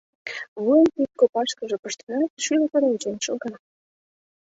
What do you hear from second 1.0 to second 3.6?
копашкыже пыштенат, шӱлыкын ончен шога.